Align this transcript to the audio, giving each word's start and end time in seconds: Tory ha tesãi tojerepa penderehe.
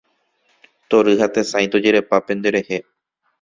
Tory 0.89 1.13
ha 1.21 1.27
tesãi 1.35 1.67
tojerepa 1.71 2.17
penderehe. 2.27 2.77